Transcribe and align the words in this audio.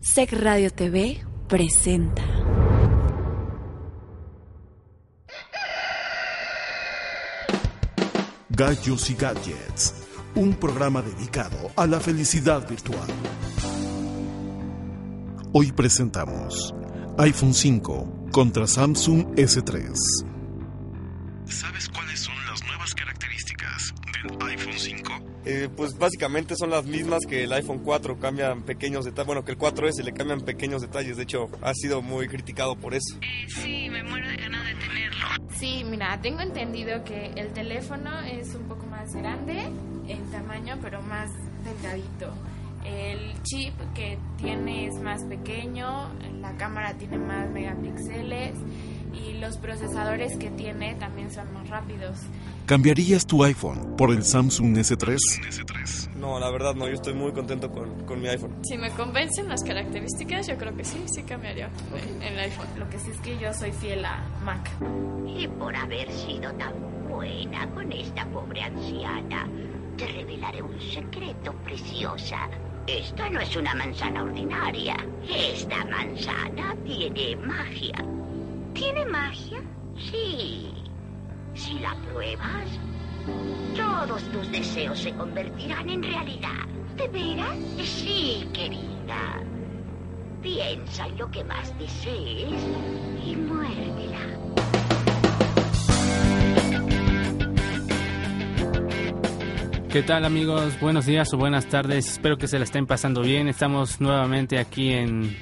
Sec 0.00 0.32
Radio 0.32 0.70
TV 0.70 1.20
presenta. 1.48 2.22
Gallos 8.50 9.10
y 9.10 9.14
Gadgets, 9.14 9.94
un 10.36 10.54
programa 10.54 11.02
dedicado 11.02 11.70
a 11.76 11.86
la 11.86 11.98
felicidad 11.98 12.68
virtual. 12.68 13.08
Hoy 15.52 15.72
presentamos 15.72 16.72
iPhone 17.18 17.54
5 17.54 18.28
contra 18.30 18.66
Samsung 18.66 19.34
S3. 19.34 19.92
¿Sabes 21.46 21.88
cuáles 21.88 22.05
5? 24.96 25.12
Eh, 25.44 25.68
pues 25.76 25.96
básicamente 25.96 26.56
son 26.56 26.70
las 26.70 26.84
mismas 26.86 27.20
que 27.24 27.44
el 27.44 27.52
iPhone 27.52 27.80
4, 27.84 28.18
cambian 28.18 28.62
pequeños 28.62 29.04
detalles, 29.04 29.26
bueno, 29.26 29.44
que 29.44 29.52
el 29.52 29.58
4S 29.58 30.02
le 30.02 30.12
cambian 30.12 30.40
pequeños 30.40 30.82
detalles, 30.82 31.16
de 31.16 31.22
hecho 31.22 31.48
ha 31.62 31.72
sido 31.74 32.02
muy 32.02 32.26
criticado 32.28 32.74
por 32.76 32.94
eso. 32.94 33.16
Eh, 33.22 33.46
sí, 33.48 33.88
me 33.90 34.02
muero 34.02 34.28
de 34.28 34.36
ganas 34.36 34.66
de 34.66 34.74
tenerlo. 34.74 35.26
Sí, 35.56 35.84
mira, 35.84 36.20
tengo 36.20 36.40
entendido 36.40 37.04
que 37.04 37.26
el 37.36 37.52
teléfono 37.52 38.20
es 38.22 38.54
un 38.54 38.64
poco 38.64 38.86
más 38.86 39.14
grande 39.14 39.68
en 40.08 40.30
tamaño, 40.30 40.78
pero 40.82 41.00
más 41.02 41.30
delgadito. 41.64 42.32
El 42.84 43.40
chip 43.42 43.74
que 43.94 44.18
tiene 44.36 44.86
es 44.86 44.94
más 45.00 45.22
pequeño, 45.24 46.08
la 46.40 46.56
cámara 46.56 46.94
tiene 46.94 47.18
más 47.18 47.48
megapíxeles 47.50 48.54
y 49.16 49.34
los 49.38 49.56
procesadores 49.58 50.36
que 50.38 50.50
tiene 50.50 50.94
también 50.96 51.30
son 51.30 51.52
más 51.52 51.68
rápidos. 51.68 52.18
¿Cambiarías 52.66 53.26
tu 53.26 53.44
iPhone 53.44 53.96
por 53.96 54.10
el 54.10 54.24
Samsung 54.24 54.76
S3? 54.76 56.14
No, 56.16 56.38
la 56.40 56.50
verdad 56.50 56.74
no, 56.74 56.88
yo 56.88 56.94
estoy 56.94 57.14
muy 57.14 57.32
contento 57.32 57.70
con, 57.70 58.04
con 58.04 58.20
mi 58.20 58.28
iPhone. 58.28 58.50
Si 58.64 58.76
me 58.76 58.90
convencen 58.90 59.48
las 59.48 59.62
características, 59.62 60.46
yo 60.46 60.56
creo 60.56 60.76
que 60.76 60.84
sí, 60.84 61.02
sí 61.06 61.22
cambiaría 61.22 61.70
el, 61.94 62.22
el 62.22 62.38
iPhone. 62.40 62.66
Lo 62.78 62.88
que 62.88 62.98
sí 62.98 63.10
es 63.10 63.20
que 63.20 63.38
yo 63.38 63.52
soy 63.54 63.72
fiel 63.72 64.04
a 64.04 64.24
Mac. 64.44 64.68
Y 65.26 65.46
por 65.46 65.74
haber 65.76 66.10
sido 66.10 66.52
tan 66.54 66.72
buena 67.08 67.68
con 67.70 67.92
esta 67.92 68.26
pobre 68.26 68.62
anciana, 68.62 69.48
te 69.96 70.06
revelaré 70.08 70.62
un 70.62 70.80
secreto, 70.80 71.52
preciosa. 71.64 72.48
Esta 72.86 73.28
no 73.30 73.40
es 73.40 73.56
una 73.56 73.74
manzana 73.74 74.22
ordinaria. 74.22 74.96
Esta 75.28 75.84
manzana 75.86 76.76
tiene 76.84 77.36
magia. 77.36 77.94
¿Tiene 78.76 79.06
magia? 79.06 79.62
Sí. 80.10 80.70
Si 81.54 81.78
la 81.78 81.94
pruebas, 82.10 82.68
todos 83.74 84.22
tus 84.24 84.52
deseos 84.52 84.98
se 84.98 85.14
convertirán 85.14 85.88
en 85.88 86.02
realidad. 86.02 86.66
¿De 86.94 87.08
veras? 87.08 87.56
Sí, 87.82 88.46
querida. 88.52 89.42
Piensa 90.42 91.06
en 91.06 91.16
lo 91.16 91.30
que 91.30 91.42
más 91.44 91.76
desees 91.78 92.62
y 93.24 93.36
muérdela. 93.36 94.46
¿Qué 99.90 100.02
tal 100.02 100.26
amigos? 100.26 100.78
Buenos 100.78 101.06
días 101.06 101.32
o 101.32 101.38
buenas 101.38 101.66
tardes. 101.70 102.06
Espero 102.06 102.36
que 102.36 102.46
se 102.46 102.58
la 102.58 102.64
estén 102.64 102.86
pasando 102.86 103.22
bien. 103.22 103.48
Estamos 103.48 103.98
nuevamente 104.02 104.58
aquí 104.58 104.92
en 104.92 105.34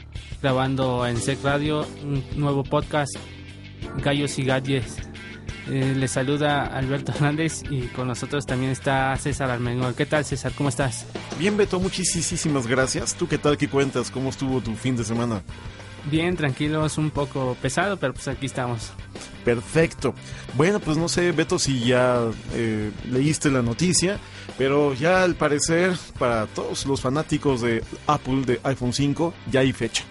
grabando 0.44 1.06
en 1.06 1.16
Sec 1.16 1.42
Radio 1.42 1.86
un 2.02 2.22
nuevo 2.36 2.64
podcast 2.64 3.16
Gallos 4.02 4.38
y 4.38 4.44
Gadgets. 4.44 4.98
Eh, 5.70 5.94
les 5.96 6.10
saluda 6.10 6.66
Alberto 6.66 7.12
Hernández 7.16 7.62
y 7.70 7.86
con 7.86 8.08
nosotros 8.08 8.44
también 8.44 8.70
está 8.70 9.16
César 9.16 9.50
Armengol. 9.50 9.94
¿Qué 9.94 10.04
tal 10.04 10.22
César? 10.22 10.52
¿Cómo 10.54 10.68
estás? 10.68 11.06
Bien, 11.38 11.56
Beto, 11.56 11.80
muchísimas 11.80 12.66
gracias. 12.66 13.14
¿Tú 13.14 13.26
qué 13.26 13.38
tal? 13.38 13.56
¿Qué 13.56 13.68
cuentas? 13.68 14.10
¿Cómo 14.10 14.28
estuvo 14.28 14.60
tu 14.60 14.74
fin 14.74 14.94
de 14.98 15.04
semana? 15.04 15.40
Bien, 16.10 16.36
tranquilos, 16.36 16.98
un 16.98 17.08
poco 17.10 17.56
pesado, 17.62 17.96
pero 17.96 18.12
pues 18.12 18.28
aquí 18.28 18.44
estamos. 18.44 18.92
Perfecto. 19.46 20.14
Bueno, 20.58 20.78
pues 20.78 20.98
no 20.98 21.08
sé, 21.08 21.32
Beto, 21.32 21.58
si 21.58 21.86
ya 21.86 22.20
eh, 22.52 22.90
leíste 23.10 23.50
la 23.50 23.62
noticia, 23.62 24.18
pero 24.58 24.92
ya 24.92 25.22
al 25.22 25.36
parecer, 25.36 25.96
para 26.18 26.44
todos 26.48 26.84
los 26.84 27.00
fanáticos 27.00 27.62
de 27.62 27.82
Apple, 28.06 28.42
de 28.44 28.60
iPhone 28.62 28.92
5, 28.92 29.32
ya 29.50 29.60
hay 29.60 29.72
fecha. 29.72 30.04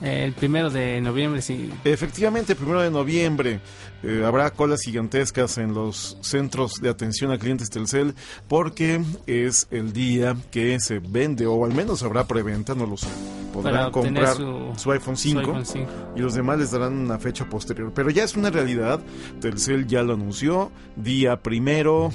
El 0.00 0.32
primero 0.34 0.68
de 0.70 1.00
noviembre, 1.00 1.40
sí. 1.40 1.70
Efectivamente, 1.84 2.52
el 2.52 2.58
primero 2.58 2.82
de 2.82 2.90
noviembre 2.90 3.60
eh, 4.02 4.22
habrá 4.26 4.50
colas 4.50 4.80
gigantescas 4.82 5.56
en 5.58 5.72
los 5.72 6.18
centros 6.20 6.74
de 6.82 6.90
atención 6.90 7.30
a 7.32 7.38
clientes 7.38 7.70
Telcel 7.70 8.14
porque 8.46 9.02
es 9.26 9.66
el 9.70 9.92
día 9.94 10.36
que 10.50 10.78
se 10.80 10.98
vende, 10.98 11.46
o 11.46 11.64
al 11.64 11.72
menos 11.74 12.02
habrá 12.02 12.26
preventa, 12.26 12.74
no 12.74 12.86
lo 12.86 12.96
sé. 12.98 13.08
Podrán 13.54 13.90
comprar 13.90 14.36
su- 14.36 14.72
su, 14.76 14.92
iPhone 14.92 15.16
5 15.16 15.40
su 15.40 15.48
iPhone 15.48 15.64
5. 15.66 15.90
y 16.14 16.20
los 16.20 16.34
demás 16.34 16.58
les 16.58 16.72
darán 16.72 16.92
una 16.92 17.18
fecha 17.18 17.48
posterior. 17.48 17.90
Pero 17.94 18.10
ya 18.10 18.24
es 18.24 18.36
una 18.36 18.50
realidad, 18.50 19.00
Telcel 19.40 19.86
ya 19.86 20.02
lo 20.02 20.12
anunció, 20.12 20.70
día 20.96 21.40
primero 21.42 22.10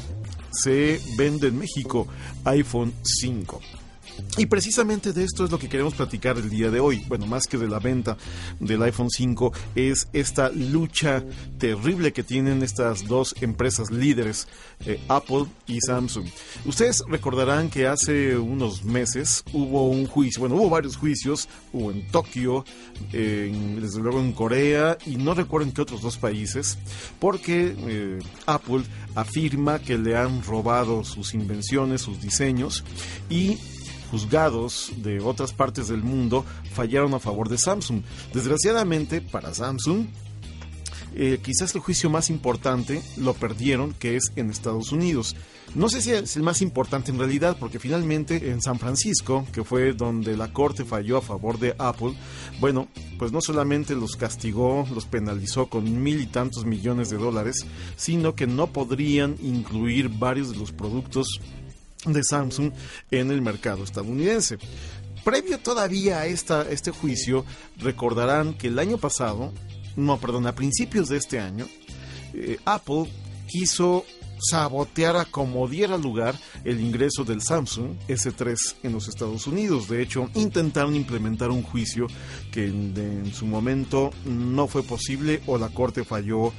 se 0.51 0.99
vende 1.17 1.47
en 1.47 1.57
México 1.57 2.07
iPhone 2.45 2.93
5. 3.01 3.59
Y 4.37 4.45
precisamente 4.45 5.13
de 5.13 5.23
esto 5.23 5.45
es 5.45 5.51
lo 5.51 5.59
que 5.59 5.69
queremos 5.69 5.93
platicar 5.93 6.37
el 6.37 6.49
día 6.49 6.69
de 6.71 6.79
hoy. 6.79 7.03
Bueno, 7.07 7.25
más 7.27 7.47
que 7.47 7.57
de 7.57 7.67
la 7.67 7.79
venta 7.79 8.17
del 8.59 8.81
iPhone 8.83 9.09
5, 9.09 9.51
es 9.75 10.07
esta 10.13 10.49
lucha 10.49 11.23
terrible 11.57 12.13
que 12.13 12.23
tienen 12.23 12.63
estas 12.63 13.05
dos 13.07 13.35
empresas 13.41 13.91
líderes, 13.91 14.47
eh, 14.85 14.99
Apple 15.07 15.45
y 15.67 15.79
Samsung. 15.81 16.25
Ustedes 16.65 17.03
recordarán 17.07 17.69
que 17.69 17.87
hace 17.87 18.37
unos 18.37 18.83
meses 18.83 19.43
hubo 19.53 19.87
un 19.89 20.07
juicio, 20.07 20.41
bueno, 20.41 20.55
hubo 20.55 20.69
varios 20.69 20.97
juicios, 20.97 21.47
hubo 21.73 21.91
en 21.91 22.07
Tokio, 22.07 22.65
en- 23.11 23.81
desde 23.81 23.99
luego 23.99 24.19
en 24.19 24.31
Corea 24.33 24.97
y 25.05 25.17
no 25.17 25.33
recuerdo 25.33 25.67
en 25.67 25.73
qué 25.73 25.81
otros 25.81 26.01
dos 26.01 26.17
países, 26.17 26.77
porque 27.19 27.75
eh, 27.77 28.19
Apple 28.45 28.83
afirma 29.15 29.79
que 29.79 29.97
le 29.97 30.15
han 30.15 30.43
robado 30.43 31.03
sus 31.03 31.33
invenciones, 31.33 32.01
sus 32.01 32.21
diseños 32.21 32.83
y 33.29 33.57
juzgados 34.11 34.91
de 34.97 35.21
otras 35.21 35.53
partes 35.53 35.87
del 35.87 36.03
mundo 36.03 36.45
fallaron 36.73 37.13
a 37.13 37.19
favor 37.19 37.47
de 37.47 37.57
Samsung. 37.57 38.03
Desgraciadamente 38.33 39.21
para 39.21 39.53
Samsung, 39.53 40.07
eh, 41.15 41.39
quizás 41.41 41.73
el 41.75 41.81
juicio 41.81 42.09
más 42.09 42.29
importante 42.29 43.01
lo 43.17 43.33
perdieron, 43.33 43.93
que 43.93 44.17
es 44.17 44.31
en 44.35 44.49
Estados 44.49 44.91
Unidos. 44.91 45.35
No 45.73 45.87
sé 45.87 46.01
si 46.01 46.11
es 46.11 46.35
el 46.35 46.43
más 46.43 46.61
importante 46.61 47.11
en 47.11 47.17
realidad, 47.17 47.55
porque 47.57 47.79
finalmente 47.79 48.51
en 48.51 48.61
San 48.61 48.77
Francisco, 48.77 49.47
que 49.53 49.63
fue 49.63 49.93
donde 49.93 50.35
la 50.35 50.51
corte 50.51 50.83
falló 50.83 51.17
a 51.17 51.21
favor 51.21 51.59
de 51.59 51.75
Apple, 51.77 52.13
bueno, 52.59 52.89
pues 53.17 53.31
no 53.31 53.39
solamente 53.39 53.95
los 53.95 54.17
castigó, 54.17 54.85
los 54.93 55.05
penalizó 55.05 55.67
con 55.69 56.03
mil 56.03 56.19
y 56.19 56.25
tantos 56.25 56.65
millones 56.65 57.09
de 57.09 57.17
dólares, 57.17 57.65
sino 57.95 58.35
que 58.35 58.47
no 58.47 58.67
podrían 58.67 59.37
incluir 59.41 60.09
varios 60.09 60.51
de 60.51 60.57
los 60.57 60.73
productos 60.73 61.39
de 62.05 62.23
Samsung 62.23 62.71
en 63.11 63.31
el 63.31 63.41
mercado 63.41 63.83
estadounidense. 63.83 64.57
Previo 65.23 65.59
todavía 65.59 66.19
a 66.19 66.25
esta, 66.25 66.63
este 66.63 66.91
juicio, 66.91 67.45
recordarán 67.77 68.55
que 68.55 68.67
el 68.67 68.79
año 68.79 68.97
pasado, 68.97 69.53
no, 69.95 70.19
perdón, 70.19 70.47
a 70.47 70.55
principios 70.55 71.09
de 71.09 71.17
este 71.17 71.39
año, 71.39 71.67
eh, 72.33 72.57
Apple 72.65 73.05
quiso 73.47 74.05
sabotear 74.41 75.15
a 75.17 75.25
como 75.25 75.67
diera 75.67 75.97
lugar 75.97 76.35
el 76.63 76.81
ingreso 76.81 77.23
del 77.23 77.41
Samsung 77.41 77.91
S3 78.07 78.75
en 78.83 78.93
los 78.93 79.07
Estados 79.07 79.45
Unidos. 79.45 79.87
De 79.87 80.01
hecho, 80.01 80.29
intentaron 80.33 80.95
implementar 80.95 81.51
un 81.51 81.61
juicio 81.61 82.07
que 82.51 82.65
en 82.65 83.31
su 83.33 83.45
momento 83.45 84.09
no 84.25 84.67
fue 84.67 84.81
posible 84.81 85.41
o 85.45 85.57
la 85.57 85.69
corte 85.69 86.03
falló 86.03 86.53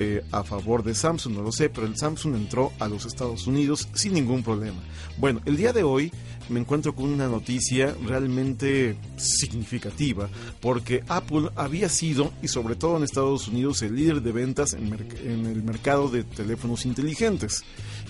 eh, 0.00 0.22
a 0.30 0.44
favor 0.44 0.84
de 0.84 0.94
Samsung, 0.94 1.34
no 1.34 1.42
lo 1.42 1.50
sé, 1.50 1.70
pero 1.70 1.84
el 1.84 1.96
Samsung 1.96 2.36
entró 2.36 2.72
a 2.78 2.86
los 2.86 3.04
Estados 3.04 3.48
Unidos 3.48 3.88
sin 3.94 4.14
ningún 4.14 4.44
problema. 4.44 4.78
Bueno, 5.16 5.40
el 5.44 5.56
día 5.56 5.72
de 5.72 5.82
hoy 5.82 6.12
me 6.48 6.60
encuentro 6.60 6.94
con 6.94 7.06
una 7.06 7.26
noticia 7.26 7.96
realmente 8.06 8.96
significativa, 9.16 10.28
porque 10.60 11.02
Apple 11.08 11.50
había 11.56 11.88
sido, 11.88 12.32
y 12.42 12.46
sobre 12.46 12.76
todo 12.76 12.96
en 12.96 13.02
Estados 13.02 13.48
Unidos, 13.48 13.82
el 13.82 13.96
líder 13.96 14.22
de 14.22 14.30
ventas 14.30 14.72
en, 14.72 14.86
en 15.24 15.46
el 15.46 15.64
mercado 15.64 16.08
de 16.08 16.22
teléfonos 16.22 16.86
inteligentes. 16.86 17.64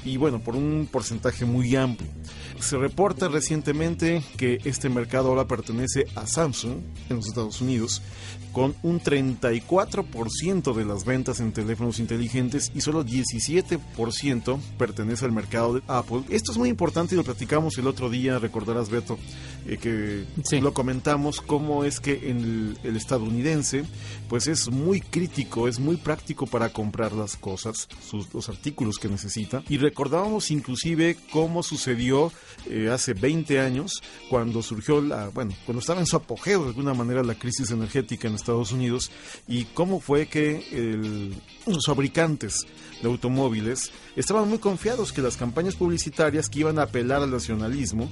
Y 0.04 0.18
bueno, 0.18 0.40
por 0.40 0.56
un 0.56 0.88
porcentaje 0.90 1.44
muy 1.44 1.74
amplio. 1.74 2.08
Se 2.60 2.76
reporta 2.76 3.28
recientemente 3.28 4.22
que 4.36 4.58
este 4.64 4.88
mercado 4.88 5.28
ahora 5.28 5.46
pertenece 5.46 6.06
a 6.14 6.26
Samsung 6.26 6.78
en 7.08 7.16
los 7.16 7.28
Estados 7.28 7.60
Unidos, 7.60 8.02
con 8.52 8.74
un 8.82 9.00
34% 9.00 10.74
de 10.74 10.84
las 10.84 11.04
ventas 11.04 11.40
en 11.40 11.52
teléfonos 11.52 11.77
inteligentes 11.98 12.70
y 12.74 12.80
solo 12.80 13.04
17% 13.04 14.58
pertenece 14.76 15.24
al 15.24 15.32
mercado 15.32 15.74
de 15.74 15.82
Apple. 15.86 16.22
Esto 16.28 16.52
es 16.52 16.58
muy 16.58 16.68
importante 16.68 17.14
y 17.14 17.18
lo 17.18 17.24
platicamos 17.24 17.78
el 17.78 17.86
otro 17.86 18.10
día, 18.10 18.38
recordarás 18.38 18.90
Beto, 18.90 19.18
eh, 19.68 19.76
que 19.76 20.24
Sí. 20.44 20.60
lo 20.60 20.72
comentamos, 20.74 21.40
cómo 21.40 21.84
es 21.84 22.00
que 22.00 22.30
en 22.30 22.38
el, 22.38 22.78
el 22.82 22.96
estadounidense 22.96 23.84
pues 24.28 24.46
es 24.46 24.70
muy 24.70 25.00
crítico, 25.00 25.68
es 25.68 25.78
muy 25.78 25.96
práctico 25.96 26.46
para 26.46 26.70
comprar 26.72 27.12
las 27.12 27.36
cosas, 27.36 27.88
sus, 28.06 28.32
los 28.34 28.48
artículos 28.48 28.98
que 28.98 29.08
necesita. 29.08 29.62
Y 29.68 29.78
recordábamos 29.78 30.50
inclusive 30.50 31.16
cómo 31.32 31.62
sucedió 31.62 32.32
eh, 32.66 32.90
hace 32.92 33.14
20 33.14 33.60
años, 33.60 33.92
cuando 34.28 34.62
surgió 34.62 35.00
la, 35.00 35.28
bueno, 35.28 35.54
cuando 35.64 35.80
estaba 35.80 36.00
en 36.00 36.06
su 36.06 36.16
apogeo 36.16 36.62
de 36.62 36.68
alguna 36.68 36.94
manera 36.94 37.22
la 37.22 37.34
crisis 37.38 37.70
energética 37.70 38.28
en 38.28 38.34
Estados 38.34 38.72
Unidos, 38.72 39.10
y 39.46 39.64
cómo 39.66 40.00
fue 40.00 40.26
que 40.26 40.66
el, 40.72 41.34
los 41.66 41.86
fabricantes 41.86 42.66
de 43.02 43.08
automóviles 43.08 43.90
estaban 44.16 44.48
muy 44.48 44.58
confiados 44.58 45.12
que 45.12 45.22
las 45.22 45.36
campañas 45.36 45.76
publicitarias 45.76 46.48
que 46.48 46.60
iban 46.60 46.78
a 46.78 46.82
apelar 46.82 47.22
al 47.22 47.30
nacionalismo, 47.30 48.10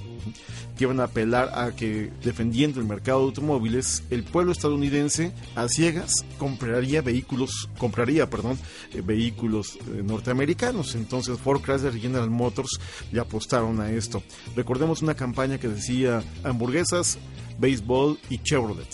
que 0.78 0.84
iban 0.84 1.00
a 1.00 1.04
apelar 1.04 1.45
a 1.52 1.74
que 1.74 2.10
defendiendo 2.22 2.80
el 2.80 2.86
mercado 2.86 3.20
de 3.20 3.24
automóviles, 3.26 4.02
el 4.10 4.24
pueblo 4.24 4.52
estadounidense 4.52 5.32
a 5.54 5.68
ciegas 5.68 6.12
compraría 6.38 7.02
vehículos, 7.02 7.68
compraría, 7.78 8.28
perdón, 8.28 8.58
eh, 8.92 9.02
vehículos 9.04 9.76
eh, 9.76 10.02
norteamericanos. 10.04 10.94
Entonces 10.94 11.38
Ford, 11.38 11.62
Chrysler 11.62 11.94
y 11.96 12.00
General 12.00 12.30
Motors 12.30 12.80
le 13.12 13.20
apostaron 13.20 13.80
a 13.80 13.90
esto. 13.90 14.22
Recordemos 14.54 15.02
una 15.02 15.14
campaña 15.14 15.58
que 15.58 15.68
decía 15.68 16.22
hamburguesas, 16.44 17.18
béisbol 17.58 18.18
y 18.30 18.38
Chevrolet. 18.38 18.88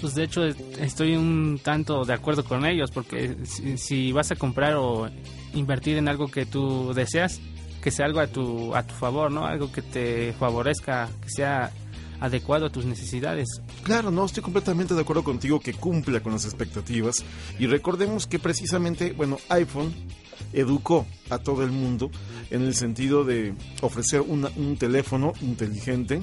Pues 0.00 0.14
de 0.14 0.24
hecho 0.24 0.44
estoy 0.44 1.16
un 1.16 1.58
tanto 1.62 2.04
de 2.04 2.12
acuerdo 2.12 2.44
con 2.44 2.66
ellos 2.66 2.90
porque 2.90 3.34
si, 3.44 3.78
si, 3.78 4.12
vas 4.12 4.30
a 4.30 4.36
comprar 4.36 4.74
o 4.74 5.08
invertir 5.54 5.96
en 5.96 6.06
algo 6.06 6.28
que 6.28 6.44
tú 6.44 6.92
deseas, 6.92 7.40
que 7.86 7.92
sea 7.92 8.06
algo 8.06 8.18
a 8.18 8.26
tu, 8.26 8.74
a 8.74 8.82
tu 8.82 8.94
favor, 8.94 9.30
¿no? 9.30 9.46
Algo 9.46 9.70
que 9.70 9.80
te 9.80 10.32
favorezca, 10.32 11.08
que 11.22 11.30
sea 11.30 11.70
adecuado 12.18 12.66
a 12.66 12.68
tus 12.68 12.84
necesidades. 12.84 13.46
Claro, 13.84 14.10
no, 14.10 14.24
estoy 14.24 14.42
completamente 14.42 14.92
de 14.92 15.02
acuerdo 15.02 15.22
contigo 15.22 15.60
que 15.60 15.72
cumpla 15.72 16.18
con 16.18 16.32
las 16.32 16.44
expectativas 16.46 17.24
y 17.60 17.68
recordemos 17.68 18.26
que 18.26 18.40
precisamente, 18.40 19.12
bueno, 19.12 19.38
iPhone 19.50 19.94
educó 20.52 21.06
a 21.30 21.38
todo 21.38 21.62
el 21.62 21.70
mundo 21.70 22.10
en 22.50 22.62
el 22.62 22.74
sentido 22.74 23.22
de 23.22 23.54
ofrecer 23.82 24.20
una, 24.20 24.50
un 24.56 24.76
teléfono 24.76 25.32
inteligente 25.40 26.22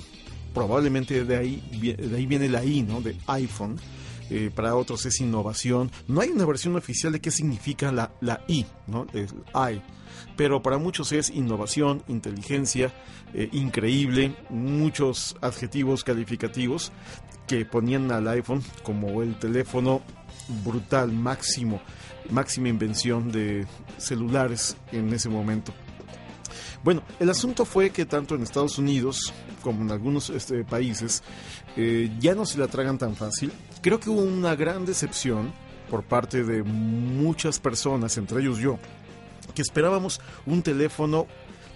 probablemente 0.54 1.24
de 1.24 1.38
ahí, 1.38 1.64
de 1.98 2.18
ahí 2.18 2.26
viene 2.26 2.50
la 2.50 2.66
I, 2.66 2.82
¿no? 2.82 3.00
De 3.00 3.16
iPhone. 3.28 3.80
Eh, 4.30 4.52
para 4.54 4.76
otros 4.76 5.06
es 5.06 5.20
innovación. 5.20 5.92
No 6.08 6.22
hay 6.22 6.30
una 6.30 6.46
versión 6.46 6.76
oficial 6.76 7.14
de 7.14 7.22
qué 7.22 7.32
significa 7.32 7.92
la, 7.92 8.12
la 8.22 8.44
I, 8.48 8.66
¿no? 8.88 9.06
El 9.14 9.28
I. 9.54 9.82
Pero 10.36 10.62
para 10.62 10.78
muchos 10.78 11.12
es 11.12 11.30
innovación, 11.30 12.04
inteligencia, 12.08 12.94
eh, 13.34 13.50
increíble, 13.52 14.36
muchos 14.50 15.36
adjetivos 15.42 16.04
calificativos 16.04 16.92
que 17.48 17.66
ponían 17.66 18.12
al 18.12 18.28
iPhone 18.28 18.64
como 18.84 19.22
el 19.22 19.38
teléfono 19.38 20.02
brutal, 20.64 21.12
máximo, 21.12 21.82
máxima 22.30 22.70
invención 22.70 23.32
de 23.32 23.68
celulares 23.98 24.78
en 24.92 25.14
ese 25.14 25.30
momento. 25.30 25.74
Bueno, 26.84 27.02
el 27.20 27.30
asunto 27.30 27.64
fue 27.64 27.92
que 27.92 28.06
tanto 28.06 28.36
en 28.36 28.44
Estados 28.44 28.78
Unidos 28.78 29.34
como 29.62 29.82
en 29.84 29.92
algunos 29.92 30.30
este, 30.30 30.66
países 30.66 31.24
eh, 31.78 32.12
ya 32.20 32.36
no 32.36 32.46
se 32.46 32.58
la 32.58 32.68
tragan 32.68 32.98
tan 32.98 33.16
fácil. 33.16 33.54
Creo 33.82 34.02
que 34.02 34.10
hubo 34.10 34.22
una 34.22 34.54
gran 34.56 34.86
decepción 34.86 35.54
por 35.90 36.04
parte 36.04 36.44
de 36.44 36.62
muchas 36.64 37.60
personas, 37.60 38.18
entre 38.18 38.42
ellos 38.42 38.58
yo, 38.58 38.80
que 39.56 39.62
esperábamos 39.62 40.20
un 40.46 40.62
teléfono 40.62 41.28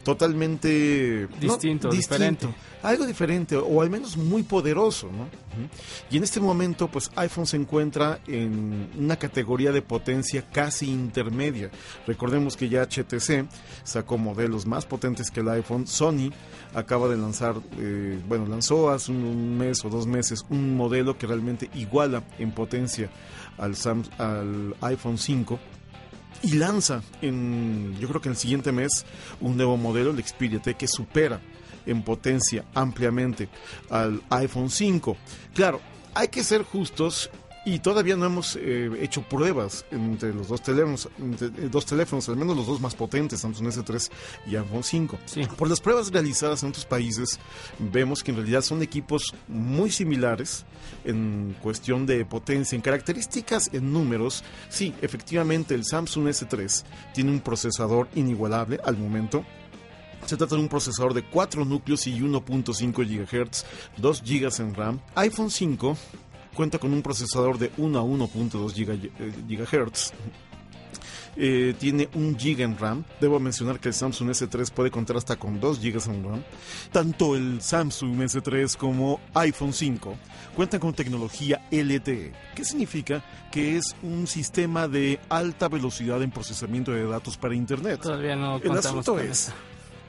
totalmente 0.07 1.27
distinto, 1.37 1.89
no, 1.89 1.93
diferente. 1.93 2.47
Algo 2.81 3.05
diferente 3.05 3.57
o 3.57 3.81
al 3.81 3.89
menos 3.89 4.15
muy 4.15 4.41
poderoso, 4.41 5.07
¿no? 5.07 5.27
Y 6.09 6.15
en 6.15 6.23
este 6.23 6.39
momento, 6.39 6.87
pues 6.87 7.11
iPhone 7.17 7.45
se 7.45 7.57
encuentra 7.57 8.21
en 8.25 8.89
una 8.97 9.17
categoría 9.17 9.73
de 9.73 9.81
potencia 9.81 10.45
casi 10.49 10.89
intermedia. 10.89 11.71
Recordemos 12.05 12.55
que 12.55 12.69
ya 12.69 12.83
HTC 12.83 13.49
sacó 13.83 14.17
modelos 14.17 14.65
más 14.65 14.85
potentes 14.85 15.29
que 15.29 15.41
el 15.41 15.49
iPhone. 15.49 15.85
Sony 15.85 16.31
acaba 16.73 17.09
de 17.09 17.17
lanzar, 17.17 17.55
eh, 17.77 18.17
bueno, 18.29 18.45
lanzó 18.45 18.89
hace 18.89 19.11
un 19.11 19.57
mes 19.57 19.83
o 19.83 19.89
dos 19.89 20.07
meses 20.07 20.45
un 20.49 20.77
modelo 20.77 21.17
que 21.17 21.27
realmente 21.27 21.69
iguala 21.75 22.23
en 22.39 22.53
potencia 22.53 23.09
al, 23.57 23.75
Sam, 23.75 24.03
al 24.17 24.73
iPhone 24.79 25.17
5 25.17 25.59
y 26.43 26.53
lanza 26.53 27.01
en 27.21 27.95
yo 27.99 28.07
creo 28.07 28.21
que 28.21 28.29
en 28.29 28.33
el 28.33 28.37
siguiente 28.37 28.71
mes 28.71 29.05
un 29.41 29.57
nuevo 29.57 29.77
modelo 29.77 30.11
el 30.11 30.23
Xperia 30.23 30.61
T 30.61 30.75
que 30.75 30.87
supera 30.87 31.41
en 31.85 32.03
potencia 32.03 32.65
ampliamente 32.73 33.49
al 33.89 34.21
iPhone 34.29 34.69
5 34.69 35.17
claro 35.53 35.81
hay 36.13 36.27
que 36.27 36.43
ser 36.43 36.63
justos 36.63 37.29
y 37.67 37.79
todavía 37.79 38.15
no 38.15 38.25
hemos 38.25 38.55
eh, 38.55 38.89
hecho 39.01 39.23
pruebas 39.23 39.83
entre 39.91 40.33
los 40.33 40.47
dos 40.47 40.61
teléfonos, 40.61 41.09
entre, 41.19 41.47
eh, 41.47 41.67
dos 41.69 41.85
teléfonos, 41.85 42.29
al 42.29 42.37
menos 42.37 42.55
los 42.55 42.65
dos 42.65 42.79
más 42.79 42.95
potentes, 42.95 43.41
Samsung 43.41 43.67
S3 43.67 44.09
y 44.47 44.55
iPhone 44.55 44.85
5. 44.85 45.19
Sí. 45.25 45.41
Por 45.57 45.67
las 45.67 45.81
pruebas 45.81 46.09
realizadas 46.09 46.63
en 46.63 46.69
otros 46.69 46.85
países, 46.85 47.37
vemos 47.77 48.23
que 48.23 48.31
en 48.31 48.37
realidad 48.37 48.61
son 48.61 48.81
equipos 48.81 49.35
muy 49.49 49.91
similares 49.91 50.65
en 51.03 51.57
cuestión 51.61 52.05
de 52.05 52.23
potencia, 52.23 52.73
en 52.73 52.81
características, 52.81 53.69
en 53.73 53.91
números. 53.91 54.45
Sí, 54.69 54.93
efectivamente 55.01 55.75
el 55.75 55.83
Samsung 55.83 56.27
S3 56.27 56.85
tiene 57.13 57.31
un 57.31 57.41
procesador 57.41 58.07
inigualable 58.15 58.79
al 58.85 58.97
momento, 58.97 59.43
se 60.25 60.35
trata 60.35 60.55
de 60.55 60.61
un 60.61 60.67
procesador 60.67 61.13
de 61.13 61.23
4 61.23 61.63
núcleos 61.63 62.05
y 62.07 62.19
1.5 62.19 62.93
GHz, 62.93 63.65
2 63.97 64.23
GB 64.23 64.59
en 64.59 64.75
RAM. 64.75 64.99
iPhone 65.15 65.49
5 65.49 65.97
cuenta 66.57 66.79
con 66.79 66.91
un 66.91 67.03
procesador 67.03 67.59
de 67.59 67.71
1 67.77 67.99
a 67.99 68.03
1.2 68.03 68.73
GHz. 69.47 70.11
Eh, 71.39 71.75
tiene 71.77 72.09
1 72.15 72.35
GB 72.35 72.61
en 72.61 72.77
RAM. 72.79 73.05
Debo 73.21 73.39
mencionar 73.39 73.79
que 73.79 73.89
el 73.89 73.93
Samsung 73.93 74.31
S3 74.31 74.71
puede 74.71 74.89
contar 74.89 75.17
hasta 75.17 75.35
con 75.35 75.59
2 75.59 75.79
GB 75.79 76.11
en 76.11 76.23
RAM. 76.23 76.43
Tanto 76.91 77.35
el 77.35 77.61
Samsung 77.61 78.21
S3 78.21 78.75
como 78.75 79.21
iPhone 79.35 79.71
5 79.71 80.15
cuentan 80.55 80.79
con 80.79 80.93
tecnología 80.95 81.61
LTE. 81.69 82.33
¿Qué 82.55 82.65
significa? 82.65 83.23
Que 83.51 83.77
es 83.77 83.95
un 84.01 84.25
sistema 84.25 84.87
de 84.87 85.19
alta 85.29 85.67
velocidad 85.67 86.23
en 86.23 86.31
procesamiento 86.31 86.91
de 86.91 87.05
datos 87.05 87.37
para 87.37 87.53
Internet. 87.53 88.01
Todavía 88.01 88.35
no 88.35 88.57
El 88.57 88.71
asunto 88.71 89.19
es 89.19 89.53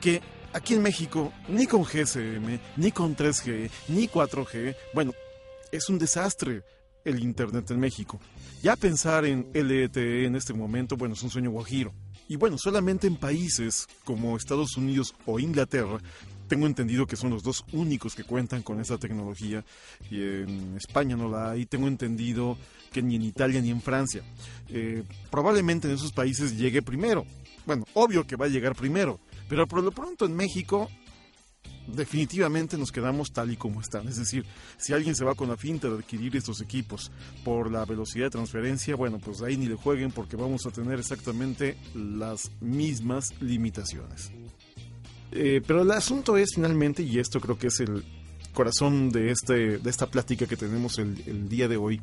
que 0.00 0.22
aquí 0.54 0.72
en 0.72 0.82
México, 0.82 1.30
ni 1.48 1.66
con 1.66 1.82
GSM, 1.82 2.58
ni 2.78 2.90
con 2.90 3.14
3G, 3.14 3.68
ni 3.88 4.08
4G, 4.08 4.74
bueno, 4.94 5.12
es 5.72 5.88
un 5.88 5.98
desastre 5.98 6.62
el 7.04 7.22
Internet 7.22 7.70
en 7.70 7.80
México. 7.80 8.20
Ya 8.62 8.76
pensar 8.76 9.24
en 9.24 9.48
LTE 9.54 10.26
en 10.26 10.36
este 10.36 10.52
momento, 10.52 10.96
bueno, 10.96 11.14
es 11.14 11.22
un 11.22 11.30
sueño 11.30 11.50
guajiro. 11.50 11.92
Y 12.28 12.36
bueno, 12.36 12.56
solamente 12.58 13.06
en 13.06 13.16
países 13.16 13.86
como 14.04 14.36
Estados 14.36 14.76
Unidos 14.76 15.14
o 15.24 15.38
Inglaterra, 15.38 15.98
tengo 16.48 16.66
entendido 16.66 17.06
que 17.06 17.16
son 17.16 17.30
los 17.30 17.42
dos 17.42 17.64
únicos 17.72 18.14
que 18.14 18.24
cuentan 18.24 18.62
con 18.62 18.80
esa 18.80 18.98
tecnología. 18.98 19.64
Y 20.10 20.22
en 20.22 20.76
España 20.76 21.16
no 21.16 21.28
la 21.28 21.50
hay. 21.50 21.66
Tengo 21.66 21.88
entendido 21.88 22.56
que 22.90 23.02
ni 23.02 23.16
en 23.16 23.22
Italia 23.22 23.60
ni 23.60 23.70
en 23.70 23.82
Francia. 23.82 24.22
Eh, 24.68 25.04
probablemente 25.30 25.88
en 25.88 25.94
esos 25.94 26.12
países 26.12 26.56
llegue 26.56 26.82
primero. 26.82 27.26
Bueno, 27.66 27.84
obvio 27.94 28.26
que 28.26 28.36
va 28.36 28.46
a 28.46 28.48
llegar 28.48 28.74
primero. 28.74 29.20
Pero 29.48 29.66
por 29.66 29.82
lo 29.82 29.92
pronto 29.92 30.24
en 30.24 30.34
México 30.34 30.90
definitivamente 31.94 32.76
nos 32.76 32.92
quedamos 32.92 33.32
tal 33.32 33.50
y 33.50 33.56
como 33.56 33.80
están. 33.80 34.06
Es 34.08 34.16
decir, 34.16 34.44
si 34.76 34.92
alguien 34.92 35.14
se 35.14 35.24
va 35.24 35.34
con 35.34 35.48
la 35.48 35.56
finta 35.56 35.88
de 35.88 35.96
adquirir 35.96 36.36
estos 36.36 36.60
equipos 36.60 37.10
por 37.44 37.70
la 37.70 37.84
velocidad 37.84 38.26
de 38.26 38.30
transferencia, 38.30 38.96
bueno, 38.96 39.18
pues 39.18 39.42
ahí 39.42 39.56
ni 39.56 39.66
le 39.66 39.74
jueguen 39.74 40.12
porque 40.12 40.36
vamos 40.36 40.66
a 40.66 40.70
tener 40.70 40.98
exactamente 40.98 41.76
las 41.94 42.50
mismas 42.60 43.32
limitaciones. 43.40 44.30
Eh, 45.30 45.60
pero 45.66 45.82
el 45.82 45.90
asunto 45.90 46.36
es 46.36 46.54
finalmente, 46.54 47.02
y 47.02 47.18
esto 47.18 47.40
creo 47.40 47.58
que 47.58 47.66
es 47.66 47.80
el 47.80 48.04
corazón 48.52 49.10
de, 49.10 49.30
este, 49.30 49.78
de 49.78 49.90
esta 49.90 50.06
plática 50.06 50.46
que 50.46 50.56
tenemos 50.56 50.98
el, 50.98 51.48
día 51.48 51.68
de 51.68 51.76
hoy, 51.76 52.00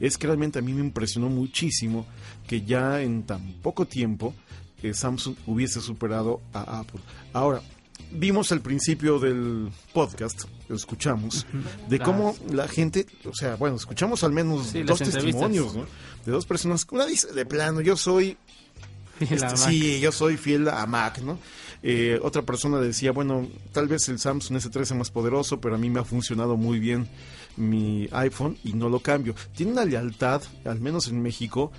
es 0.00 0.16
que 0.16 0.26
realmente 0.26 0.58
a 0.58 0.62
mí 0.62 0.72
me 0.72 0.80
impresionó 0.80 1.28
muchísimo 1.28 2.06
que 2.46 2.62
ya 2.62 3.02
en 3.02 3.24
tan 3.24 3.54
poco 3.60 3.86
tiempo 3.86 4.34
eh, 4.82 4.94
Samsung 4.94 5.34
hubiese 5.46 5.80
superado 5.80 6.40
a 6.52 6.78
Apple. 6.78 7.00
Ahora, 7.32 7.60
vimos 8.10 8.52
al 8.52 8.60
principio 8.60 9.18
del 9.18 9.70
podcast, 9.92 10.44
lo 10.68 10.76
escuchamos, 10.76 11.46
de 11.88 11.98
cómo 11.98 12.34
la 12.50 12.68
gente, 12.68 13.06
o 13.24 13.34
sea, 13.34 13.56
bueno, 13.56 13.76
escuchamos 13.76 14.24
al 14.24 14.32
menos 14.32 14.68
Sí, 14.68 14.82
dos 14.82 14.98
testimonios, 14.98 15.74
¿no? 15.74 15.86
De 16.24 16.32
dos 16.32 16.46
personas. 16.46 16.86
Una 16.90 17.06
dice, 17.06 17.32
de 17.32 17.46
plano, 17.46 17.80
yo 17.80 17.96
soy 17.96 18.36
este, 19.20 19.56
sí, 19.56 20.00
yo 20.00 20.12
soy 20.12 20.36
fiel 20.36 20.68
a 20.68 20.86
Mac, 20.86 21.20
¿no? 21.20 21.38
Eh, 21.82 22.18
otra 22.22 22.42
persona 22.42 22.80
decía, 22.80 23.12
bueno, 23.12 23.48
tal 23.72 23.86
vez 23.86 24.08
el 24.08 24.18
Samsung 24.18 24.58
S3 24.58 24.80
es 24.80 24.94
más 24.94 25.10
poderoso, 25.10 25.60
pero 25.60 25.76
a 25.76 25.78
mí 25.78 25.90
me 25.90 26.00
ha 26.00 26.04
funcionado 26.04 26.56
muy 26.56 26.78
bien 26.78 27.08
mi 27.56 28.08
iPhone 28.12 28.56
y 28.64 28.72
no 28.72 28.88
lo 28.88 29.00
cambio. 29.00 29.34
Tiene 29.54 29.72
una 29.72 29.84
lealtad, 29.84 30.42
al 30.64 30.80
menos 30.80 31.08
en 31.08 31.22
México, 31.22 31.72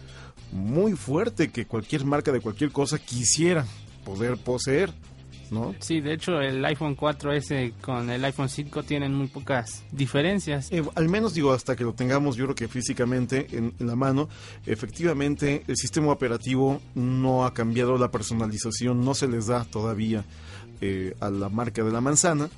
muy 0.51 0.93
fuerte 0.93 1.51
que 1.51 1.65
cualquier 1.65 2.05
marca 2.05 2.31
de 2.31 2.39
cualquier 2.39 2.71
cosa 2.71 2.97
quisiera 2.97 3.65
poder 4.05 4.37
poseer. 4.37 4.93
¿No? 5.51 5.75
Sí, 5.79 6.01
de 6.01 6.13
hecho 6.13 6.39
el 6.39 6.63
iPhone 6.65 6.95
4S 6.95 7.73
con 7.81 8.09
el 8.09 8.23
iPhone 8.25 8.49
5 8.49 8.83
tienen 8.83 9.13
muy 9.13 9.27
pocas 9.27 9.83
diferencias. 9.91 10.71
Eh, 10.71 10.83
al 10.95 11.09
menos 11.09 11.33
digo, 11.33 11.53
hasta 11.53 11.75
que 11.75 11.83
lo 11.83 11.93
tengamos 11.93 12.35
yo 12.35 12.45
creo 12.45 12.55
que 12.55 12.67
físicamente 12.67 13.47
en, 13.51 13.73
en, 13.79 13.87
la 13.87 13.95
mano, 13.95 14.29
efectivamente 14.65 15.63
el 15.67 15.77
sistema 15.77 16.11
operativo 16.11 16.81
no 16.95 17.45
ha 17.45 17.53
cambiado, 17.53 17.97
la 17.97 18.11
personalización 18.11 19.03
no 19.03 19.13
se 19.13 19.27
les 19.27 19.47
da 19.47 19.65
todavía 19.65 20.23
eh, 20.81 21.13
a 21.19 21.29
la 21.29 21.49
marca 21.49 21.83
de 21.83 21.91
la 21.91 21.99
manzana 21.99 22.49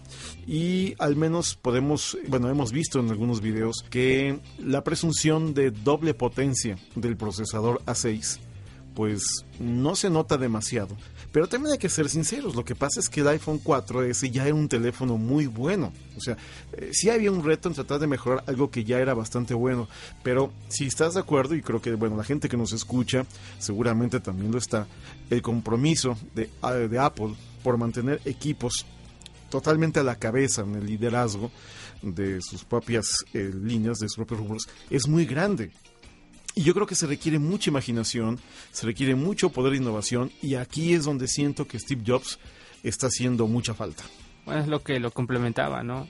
y 0.45 0.93
al 0.99 1.15
menos 1.15 1.55
podemos, 1.55 2.19
bueno, 2.27 2.49
hemos 2.51 2.71
visto 2.71 2.99
en 2.99 3.09
algunos 3.09 3.41
videos 3.41 3.83
que 3.89 4.39
la 4.59 4.83
presunción 4.83 5.55
de 5.55 5.71
doble 5.71 6.13
potencia 6.13 6.77
del 6.93 7.17
procesador 7.17 7.81
A6 7.85 8.37
pues 8.95 9.45
no 9.59 9.95
se 9.95 10.09
nota 10.09 10.37
demasiado. 10.37 10.95
Pero 11.31 11.47
también 11.47 11.73
hay 11.73 11.77
que 11.77 11.89
ser 11.89 12.09
sinceros, 12.09 12.55
lo 12.55 12.65
que 12.65 12.75
pasa 12.75 12.99
es 12.99 13.07
que 13.07 13.21
el 13.21 13.27
iPhone 13.29 13.61
4S 13.63 14.29
ya 14.31 14.45
era 14.45 14.53
un 14.53 14.67
teléfono 14.67 15.17
muy 15.17 15.47
bueno. 15.47 15.93
O 16.17 16.19
sea, 16.19 16.37
eh, 16.73 16.89
sí 16.91 17.09
había 17.09 17.31
un 17.31 17.43
reto 17.43 17.69
en 17.69 17.75
tratar 17.75 17.99
de 17.99 18.07
mejorar 18.07 18.43
algo 18.47 18.69
que 18.69 18.83
ya 18.83 18.99
era 18.99 19.13
bastante 19.13 19.53
bueno. 19.53 19.87
Pero 20.23 20.51
si 20.67 20.87
estás 20.87 21.13
de 21.13 21.21
acuerdo, 21.21 21.55
y 21.55 21.61
creo 21.61 21.81
que 21.81 21.93
bueno, 21.95 22.17
la 22.17 22.25
gente 22.25 22.49
que 22.49 22.57
nos 22.57 22.73
escucha 22.73 23.25
seguramente 23.59 24.19
también 24.19 24.51
lo 24.51 24.57
está, 24.57 24.87
el 25.29 25.41
compromiso 25.41 26.17
de, 26.35 26.49
ah, 26.61 26.73
de 26.73 26.99
Apple 26.99 27.33
por 27.63 27.77
mantener 27.77 28.19
equipos 28.25 28.85
totalmente 29.49 29.99
a 29.99 30.03
la 30.03 30.15
cabeza 30.15 30.63
en 30.63 30.75
el 30.75 30.85
liderazgo 30.85 31.51
de 32.01 32.41
sus 32.41 32.63
propias 32.65 33.05
eh, 33.33 33.51
líneas, 33.53 33.99
de 33.99 34.07
sus 34.07 34.15
propios 34.15 34.39
rubros, 34.39 34.69
es 34.89 35.07
muy 35.07 35.25
grande. 35.25 35.71
Y 36.55 36.63
yo 36.63 36.73
creo 36.73 36.85
que 36.85 36.95
se 36.95 37.07
requiere 37.07 37.39
mucha 37.39 37.69
imaginación, 37.69 38.39
se 38.71 38.85
requiere 38.85 39.15
mucho 39.15 39.51
poder 39.51 39.71
de 39.71 39.77
innovación 39.77 40.31
y 40.41 40.55
aquí 40.55 40.93
es 40.93 41.05
donde 41.05 41.27
siento 41.27 41.67
que 41.67 41.79
Steve 41.79 42.03
Jobs 42.05 42.39
está 42.83 43.07
haciendo 43.07 43.47
mucha 43.47 43.73
falta. 43.73 44.03
Bueno, 44.45 44.61
es 44.61 44.67
lo 44.67 44.83
que 44.83 44.99
lo 44.99 45.11
complementaba, 45.11 45.83
¿no? 45.83 46.09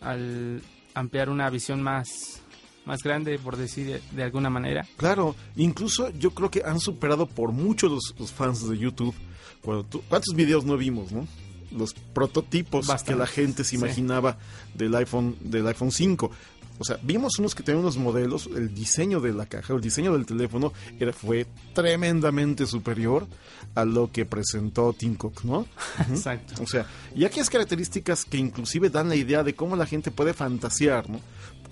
Al 0.00 0.62
ampliar 0.94 1.28
una 1.28 1.50
visión 1.50 1.82
más 1.82 2.42
más 2.84 3.02
grande, 3.02 3.38
por 3.38 3.56
decir 3.56 4.00
de 4.10 4.22
alguna 4.22 4.50
manera. 4.50 4.86
Claro, 4.96 5.36
incluso 5.56 6.10
yo 6.10 6.32
creo 6.32 6.50
que 6.50 6.62
han 6.64 6.80
superado 6.80 7.26
por 7.26 7.52
mucho 7.52 7.88
los, 7.88 8.14
los 8.18 8.32
fans 8.32 8.68
de 8.68 8.76
YouTube. 8.76 9.14
¿Cuántos 9.62 10.34
videos 10.34 10.64
no 10.64 10.76
vimos, 10.76 11.12
no? 11.12 11.26
Los 11.76 11.94
prototipos 11.94 12.86
que 13.04 13.14
la 13.14 13.26
gente 13.26 13.64
se 13.64 13.76
imaginaba 13.76 14.32
sí. 14.32 14.78
del 14.78 14.94
iPhone 14.94 15.36
del 15.40 15.66
iPhone 15.66 15.90
5. 15.90 16.30
O 16.78 16.84
sea, 16.84 16.98
vimos 17.02 17.38
unos 17.38 17.54
que 17.54 17.62
tenían 17.62 17.82
unos 17.82 17.96
modelos, 17.96 18.48
el 18.56 18.74
diseño 18.74 19.20
de 19.20 19.32
la 19.32 19.46
caja, 19.46 19.72
el 19.72 19.80
diseño 19.80 20.12
del 20.14 20.26
teléfono 20.26 20.72
era, 20.98 21.12
fue 21.12 21.46
tremendamente 21.74 22.66
superior 22.66 23.28
a 23.74 23.84
lo 23.84 24.10
que 24.10 24.24
presentó 24.24 24.92
Tim 24.92 25.14
Cook, 25.14 25.44
¿no? 25.44 25.66
Exacto. 26.10 26.62
O 26.62 26.66
sea, 26.66 26.86
y 27.14 27.24
aquí 27.24 27.40
es 27.40 27.50
características 27.50 28.24
que 28.24 28.38
inclusive 28.38 28.90
dan 28.90 29.08
la 29.08 29.16
idea 29.16 29.44
de 29.44 29.54
cómo 29.54 29.76
la 29.76 29.86
gente 29.86 30.10
puede 30.10 30.34
fantasear, 30.34 31.08
¿no? 31.08 31.20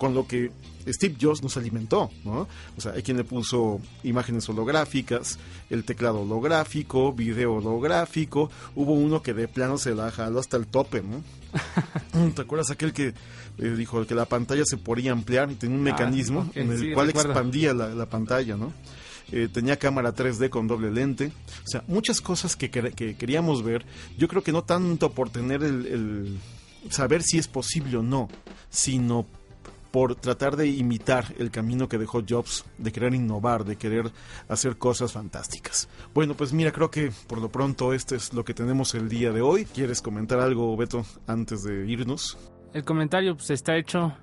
Con 0.01 0.15
lo 0.15 0.25
que 0.25 0.49
Steve 0.87 1.15
Jobs 1.21 1.43
nos 1.43 1.57
alimentó, 1.57 2.09
¿no? 2.25 2.47
O 2.75 2.81
sea, 2.81 2.93
hay 2.93 3.03
quien 3.03 3.17
le 3.17 3.23
puso 3.23 3.79
imágenes 4.03 4.49
holográficas, 4.49 5.37
el 5.69 5.83
teclado 5.83 6.21
holográfico, 6.21 7.13
video 7.13 7.53
holográfico, 7.53 8.49
hubo 8.73 8.93
uno 8.93 9.21
que 9.21 9.35
de 9.35 9.47
plano 9.47 9.77
se 9.77 9.93
la 9.93 10.09
jaló 10.09 10.39
hasta 10.39 10.57
el 10.57 10.65
tope, 10.65 11.03
¿no? 11.03 11.21
¿Te 12.33 12.41
acuerdas 12.41 12.71
aquel 12.71 12.93
que 12.93 13.13
eh, 13.59 13.75
dijo 13.77 14.03
que 14.07 14.15
la 14.15 14.25
pantalla 14.25 14.63
se 14.65 14.77
podía 14.77 15.11
ampliar? 15.11 15.53
Tenía 15.53 15.77
un 15.77 15.83
mecanismo 15.83 16.47
okay, 16.49 16.63
en 16.63 16.71
el 16.71 16.79
sí, 16.79 16.93
cual 16.93 17.05
recuerdo. 17.05 17.33
expandía 17.33 17.75
la, 17.75 17.89
la 17.89 18.07
pantalla, 18.07 18.57
¿no? 18.57 18.73
Eh, 19.31 19.49
tenía 19.53 19.77
cámara 19.77 20.15
3D 20.15 20.49
con 20.49 20.65
doble 20.65 20.89
lente, 20.89 21.27
o 21.27 21.67
sea, 21.67 21.83
muchas 21.85 22.21
cosas 22.21 22.55
que 22.55 22.71
queríamos 22.71 23.61
ver. 23.61 23.85
Yo 24.17 24.27
creo 24.27 24.41
que 24.41 24.51
no 24.51 24.63
tanto 24.63 25.11
por 25.11 25.29
tener 25.29 25.61
el, 25.61 25.85
el, 25.85 26.39
saber 26.89 27.21
si 27.21 27.37
es 27.37 27.47
posible 27.47 27.97
o 27.97 28.01
no, 28.01 28.29
sino 28.71 29.27
por 29.91 30.15
tratar 30.15 30.55
de 30.55 30.67
imitar 30.67 31.25
el 31.37 31.51
camino 31.51 31.87
que 31.87 31.97
dejó 31.97 32.23
Jobs, 32.27 32.65
de 32.77 32.91
querer 32.91 33.13
innovar, 33.13 33.65
de 33.65 33.75
querer 33.75 34.11
hacer 34.47 34.77
cosas 34.77 35.11
fantásticas. 35.11 35.89
Bueno, 36.13 36.35
pues 36.35 36.53
mira, 36.53 36.71
creo 36.71 36.89
que 36.89 37.11
por 37.27 37.39
lo 37.39 37.49
pronto 37.49 37.93
este 37.93 38.15
es 38.15 38.33
lo 38.33 38.45
que 38.45 38.53
tenemos 38.53 38.95
el 38.95 39.09
día 39.09 39.31
de 39.31 39.41
hoy. 39.41 39.65
¿Quieres 39.65 40.01
comentar 40.01 40.39
algo, 40.39 40.75
Beto, 40.77 41.05
antes 41.27 41.63
de 41.63 41.85
irnos? 41.89 42.37
El 42.73 42.85
comentario 42.85 43.35
pues 43.35 43.49
está 43.49 43.75
hecho, 43.75 44.13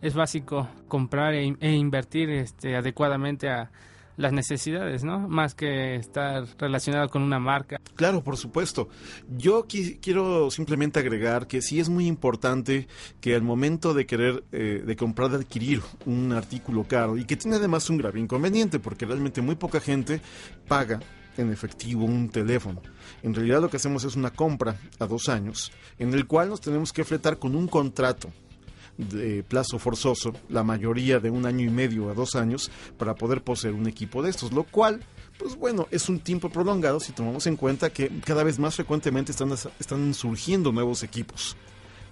es 0.00 0.14
básico 0.14 0.68
comprar 0.86 1.34
e, 1.34 1.56
e 1.60 1.72
invertir 1.72 2.30
este, 2.30 2.76
adecuadamente 2.76 3.48
a 3.48 3.70
las 4.16 4.32
necesidades, 4.32 5.04
¿no? 5.04 5.28
Más 5.28 5.54
que 5.54 5.96
estar 5.96 6.44
relacionado 6.58 7.08
con 7.08 7.22
una 7.22 7.38
marca. 7.38 7.80
Claro, 7.94 8.22
por 8.22 8.36
supuesto. 8.36 8.88
Yo 9.36 9.66
qui 9.66 9.98
quiero 9.98 10.50
simplemente 10.50 11.00
agregar 11.00 11.46
que 11.46 11.62
sí 11.62 11.80
es 11.80 11.88
muy 11.88 12.06
importante 12.06 12.88
que 13.20 13.34
al 13.34 13.42
momento 13.42 13.94
de 13.94 14.06
querer, 14.06 14.44
eh, 14.52 14.82
de 14.84 14.96
comprar, 14.96 15.30
de 15.30 15.36
adquirir 15.36 15.82
un 16.06 16.32
artículo 16.32 16.84
caro, 16.84 17.16
y 17.16 17.24
que 17.24 17.36
tiene 17.36 17.56
además 17.56 17.88
un 17.90 17.98
grave 17.98 18.20
inconveniente, 18.20 18.78
porque 18.78 19.06
realmente 19.06 19.42
muy 19.42 19.54
poca 19.56 19.80
gente 19.80 20.20
paga 20.66 21.00
en 21.36 21.52
efectivo 21.52 22.04
un 22.04 22.30
teléfono. 22.30 22.80
En 23.22 23.34
realidad 23.34 23.60
lo 23.60 23.68
que 23.68 23.76
hacemos 23.76 24.04
es 24.04 24.16
una 24.16 24.30
compra 24.30 24.76
a 24.98 25.06
dos 25.06 25.28
años, 25.28 25.72
en 25.98 26.14
el 26.14 26.26
cual 26.26 26.48
nos 26.48 26.60
tenemos 26.60 26.92
que 26.92 27.04
fletar 27.04 27.38
con 27.38 27.54
un 27.54 27.68
contrato 27.68 28.32
de 28.98 29.42
plazo 29.42 29.78
forzoso, 29.78 30.32
la 30.48 30.62
mayoría 30.62 31.20
de 31.20 31.30
un 31.30 31.46
año 31.46 31.64
y 31.66 31.70
medio 31.70 32.10
a 32.10 32.14
dos 32.14 32.34
años, 32.34 32.70
para 32.98 33.14
poder 33.14 33.42
poseer 33.42 33.74
un 33.74 33.86
equipo 33.86 34.22
de 34.22 34.30
estos, 34.30 34.52
lo 34.52 34.64
cual, 34.64 35.00
pues 35.38 35.56
bueno, 35.56 35.86
es 35.90 36.08
un 36.08 36.20
tiempo 36.20 36.48
prolongado 36.48 37.00
si 37.00 37.12
tomamos 37.12 37.46
en 37.46 37.56
cuenta 37.56 37.90
que 37.90 38.10
cada 38.24 38.42
vez 38.44 38.58
más 38.58 38.76
frecuentemente 38.76 39.32
están, 39.32 39.52
están 39.52 40.14
surgiendo 40.14 40.72
nuevos 40.72 41.02
equipos. 41.02 41.56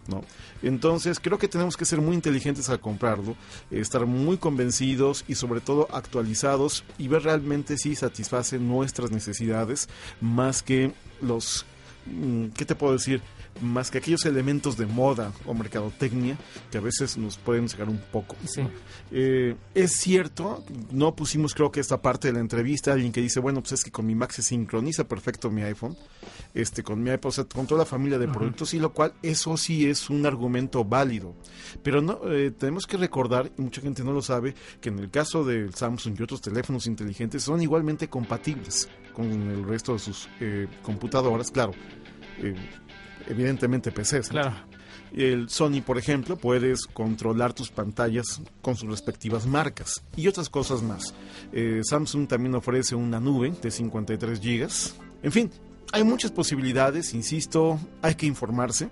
¿No? 0.06 0.22
Entonces 0.62 1.18
creo 1.18 1.38
que 1.38 1.48
tenemos 1.48 1.78
que 1.78 1.86
ser 1.86 2.02
muy 2.02 2.14
inteligentes 2.14 2.68
al 2.68 2.78
comprarlo, 2.78 3.36
estar 3.70 4.04
muy 4.04 4.36
convencidos 4.36 5.24
y 5.28 5.34
sobre 5.34 5.62
todo 5.62 5.88
actualizados 5.90 6.84
y 6.98 7.08
ver 7.08 7.22
realmente 7.22 7.78
si 7.78 7.96
satisface 7.96 8.58
nuestras 8.58 9.10
necesidades 9.10 9.88
más 10.20 10.62
que 10.62 10.92
los, 11.22 11.64
¿qué 12.54 12.66
te 12.66 12.74
puedo 12.74 12.92
decir? 12.92 13.22
Más 13.60 13.90
que 13.90 13.98
aquellos 13.98 14.24
elementos 14.26 14.76
de 14.76 14.86
moda 14.86 15.32
o 15.46 15.54
mercadotecnia 15.54 16.36
que 16.70 16.78
a 16.78 16.80
veces 16.80 17.16
nos 17.16 17.38
pueden 17.38 17.68
sacar 17.68 17.88
un 17.88 17.98
poco. 18.12 18.36
Sí. 18.44 18.62
Eh, 19.10 19.56
es 19.74 19.92
cierto, 19.92 20.64
no 20.90 21.14
pusimos 21.14 21.54
creo 21.54 21.70
que 21.70 21.80
esta 21.80 22.00
parte 22.02 22.28
de 22.28 22.34
la 22.34 22.40
entrevista, 22.40 22.92
alguien 22.92 23.12
que 23.12 23.20
dice, 23.20 23.40
bueno, 23.40 23.60
pues 23.60 23.72
es 23.72 23.84
que 23.84 23.90
con 23.90 24.06
mi 24.06 24.14
Mac 24.14 24.32
se 24.32 24.42
sincroniza 24.42 25.06
perfecto 25.06 25.50
mi 25.50 25.62
iPhone, 25.62 25.96
este, 26.52 26.82
con 26.82 27.02
mi 27.02 27.10
iPod, 27.10 27.28
o 27.28 27.32
sea, 27.32 27.44
con 27.44 27.66
toda 27.66 27.80
la 27.80 27.86
familia 27.86 28.18
de 28.18 28.28
productos, 28.28 28.72
uh 28.72 28.76
-huh. 28.76 28.78
y 28.78 28.80
lo 28.80 28.92
cual 28.92 29.12
eso 29.22 29.56
sí 29.56 29.88
es 29.88 30.10
un 30.10 30.24
argumento 30.26 30.84
válido. 30.84 31.34
Pero 31.82 32.00
no, 32.00 32.20
eh, 32.30 32.50
tenemos 32.50 32.86
que 32.86 32.96
recordar, 32.96 33.50
y 33.56 33.62
mucha 33.62 33.80
gente 33.80 34.04
no 34.04 34.12
lo 34.12 34.22
sabe, 34.22 34.54
que 34.80 34.88
en 34.88 34.98
el 34.98 35.10
caso 35.10 35.44
del 35.44 35.74
Samsung 35.74 36.16
y 36.18 36.22
otros 36.22 36.40
teléfonos 36.40 36.86
inteligentes 36.86 37.42
son 37.42 37.62
igualmente 37.62 38.08
compatibles 38.08 38.88
con 39.12 39.26
el 39.30 39.64
resto 39.64 39.92
de 39.94 39.98
sus 39.98 40.28
eh, 40.40 40.66
computadoras, 40.82 41.50
claro. 41.50 41.72
Eh, 42.38 42.54
evidentemente 43.28 43.92
PCs. 43.92 44.28
Claro. 44.28 44.54
El 45.14 45.48
Sony, 45.48 45.80
por 45.84 45.96
ejemplo, 45.96 46.36
puedes 46.36 46.86
controlar 46.86 47.52
tus 47.52 47.70
pantallas 47.70 48.40
con 48.60 48.74
sus 48.74 48.90
respectivas 48.90 49.46
marcas 49.46 50.02
y 50.16 50.26
otras 50.26 50.48
cosas 50.48 50.82
más. 50.82 51.14
Eh, 51.52 51.82
Samsung 51.84 52.26
también 52.26 52.54
ofrece 52.56 52.96
una 52.96 53.20
nube 53.20 53.52
de 53.62 53.70
53 53.70 54.40
GB. 54.40 54.68
En 55.22 55.30
fin, 55.32 55.50
hay 55.92 56.02
muchas 56.02 56.32
posibilidades, 56.32 57.14
insisto, 57.14 57.78
hay 58.02 58.16
que 58.16 58.26
informarse 58.26 58.88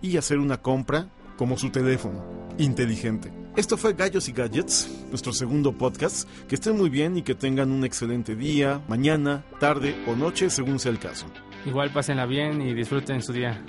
y 0.00 0.16
hacer 0.16 0.38
una 0.38 0.62
compra 0.62 1.08
como 1.36 1.58
su 1.58 1.70
teléfono 1.70 2.24
inteligente. 2.58 3.32
Esto 3.56 3.76
fue 3.76 3.94
Gallos 3.94 4.28
y 4.28 4.32
Gadgets, 4.32 4.88
nuestro 5.10 5.32
segundo 5.32 5.72
podcast. 5.72 6.28
Que 6.48 6.54
estén 6.54 6.76
muy 6.76 6.88
bien 6.88 7.16
y 7.16 7.22
que 7.22 7.34
tengan 7.34 7.72
un 7.72 7.84
excelente 7.84 8.36
día, 8.36 8.80
mañana, 8.88 9.44
tarde 9.58 9.96
o 10.06 10.14
noche, 10.14 10.50
según 10.50 10.78
sea 10.78 10.92
el 10.92 11.00
caso. 11.00 11.26
Igual 11.64 11.90
pásenla 11.90 12.26
bien 12.26 12.60
y 12.60 12.74
disfruten 12.74 13.22
su 13.22 13.32
día. 13.32 13.60